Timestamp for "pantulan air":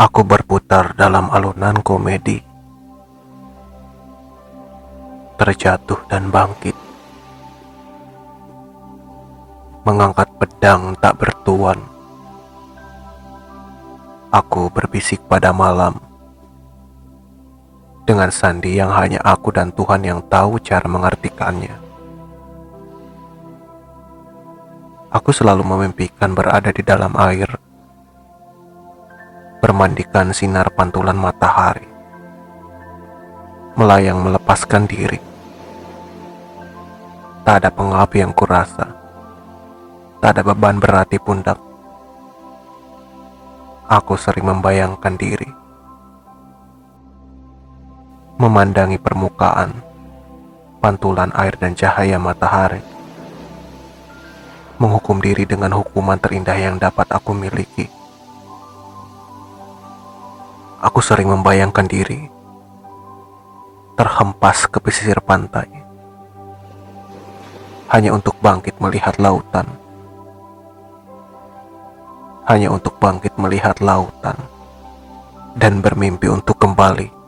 50.80-51.52